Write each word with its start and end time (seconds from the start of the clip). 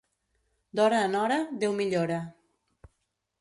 D'hora 0.79 1.01
en 1.09 1.17
hora, 1.19 1.37
Déu 1.65 1.77
millora. 1.83 2.19